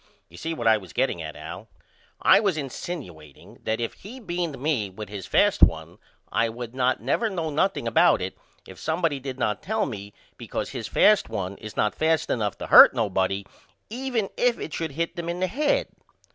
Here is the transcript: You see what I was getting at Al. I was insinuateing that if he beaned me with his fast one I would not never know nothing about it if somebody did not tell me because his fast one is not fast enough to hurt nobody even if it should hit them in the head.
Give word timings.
You 0.29 0.37
see 0.37 0.55
what 0.55 0.65
I 0.65 0.77
was 0.79 0.93
getting 0.93 1.21
at 1.21 1.35
Al. 1.35 1.67
I 2.23 2.39
was 2.39 2.57
insinuateing 2.57 3.63
that 3.65 3.79
if 3.79 3.93
he 3.93 4.19
beaned 4.19 4.57
me 4.57 4.89
with 4.89 5.09
his 5.09 5.27
fast 5.27 5.61
one 5.61 5.99
I 6.31 6.49
would 6.49 6.73
not 6.73 7.03
never 7.03 7.29
know 7.29 7.51
nothing 7.51 7.87
about 7.87 8.19
it 8.19 8.35
if 8.67 8.79
somebody 8.79 9.19
did 9.19 9.37
not 9.37 9.61
tell 9.61 9.85
me 9.85 10.11
because 10.39 10.71
his 10.71 10.87
fast 10.87 11.29
one 11.29 11.55
is 11.57 11.77
not 11.77 11.93
fast 11.93 12.31
enough 12.31 12.57
to 12.57 12.65
hurt 12.65 12.95
nobody 12.95 13.45
even 13.91 14.31
if 14.37 14.57
it 14.57 14.73
should 14.73 14.93
hit 14.93 15.15
them 15.15 15.29
in 15.29 15.39
the 15.39 15.45
head. 15.45 15.89